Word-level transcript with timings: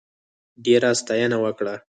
ډېره 0.63 0.89
ستاینه 0.99 1.37
وکړه. 1.43 1.75